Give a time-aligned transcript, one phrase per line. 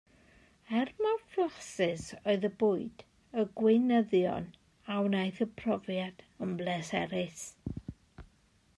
[0.77, 3.03] Er mor flasus oedd y bwyd,
[3.41, 4.49] y gweinyddion
[4.95, 7.43] a wnaeth y profiad yn bleserus.